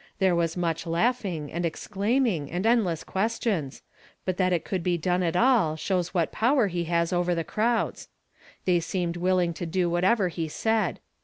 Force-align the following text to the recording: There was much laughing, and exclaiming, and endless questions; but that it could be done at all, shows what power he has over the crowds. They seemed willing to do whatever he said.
There 0.17 0.35
was 0.35 0.57
much 0.57 0.87
laughing, 0.87 1.51
and 1.53 1.63
exclaiming, 1.63 2.49
and 2.51 2.65
endless 2.65 3.03
questions; 3.03 3.83
but 4.25 4.37
that 4.37 4.51
it 4.51 4.65
could 4.65 4.81
be 4.81 4.97
done 4.97 5.21
at 5.21 5.35
all, 5.35 5.75
shows 5.75 6.11
what 6.11 6.31
power 6.31 6.65
he 6.65 6.85
has 6.85 7.13
over 7.13 7.35
the 7.35 7.43
crowds. 7.43 8.09
They 8.65 8.79
seemed 8.79 9.15
willing 9.15 9.53
to 9.53 9.67
do 9.67 9.91
whatever 9.91 10.29
he 10.29 10.47
said. 10.47 11.01